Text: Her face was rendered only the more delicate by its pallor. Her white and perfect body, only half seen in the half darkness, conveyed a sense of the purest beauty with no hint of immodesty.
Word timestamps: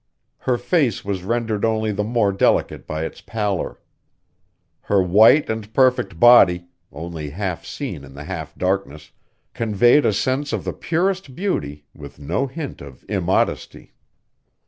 Her 0.49 0.57
face 0.57 1.05
was 1.05 1.21
rendered 1.21 1.63
only 1.63 1.91
the 1.91 2.03
more 2.03 2.31
delicate 2.33 2.87
by 2.87 3.05
its 3.05 3.21
pallor. 3.21 3.79
Her 4.81 4.99
white 5.03 5.47
and 5.47 5.71
perfect 5.75 6.19
body, 6.19 6.65
only 6.91 7.29
half 7.29 7.67
seen 7.67 8.03
in 8.03 8.15
the 8.15 8.23
half 8.23 8.55
darkness, 8.57 9.11
conveyed 9.53 10.03
a 10.07 10.11
sense 10.13 10.53
of 10.53 10.63
the 10.63 10.73
purest 10.73 11.35
beauty 11.35 11.85
with 11.93 12.17
no 12.17 12.47
hint 12.47 12.81
of 12.81 13.05
immodesty. 13.09 13.93